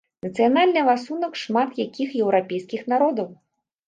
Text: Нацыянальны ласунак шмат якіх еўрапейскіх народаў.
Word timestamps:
Нацыянальны 0.25 0.81
ласунак 0.87 1.33
шмат 1.41 1.69
якіх 1.83 2.15
еўрапейскіх 2.23 2.81
народаў. 2.95 3.29